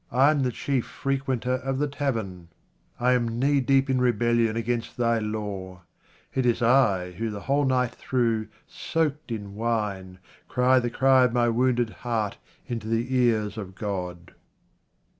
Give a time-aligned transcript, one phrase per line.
[0.11, 2.47] I am the chief frequenter of the tavern,
[2.97, 5.83] 1 am knee deep in rebellion against Thy law.
[6.33, 10.17] It is I who the whole night through, soaked in wine,
[10.47, 14.33] cry the cry of my wounded heart into the ears of God.